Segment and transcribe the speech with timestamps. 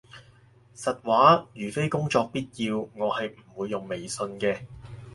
[0.75, 4.61] 實話，如非工作必要，我係唔會用微信嘅